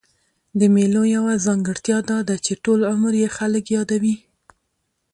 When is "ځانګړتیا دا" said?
1.45-2.19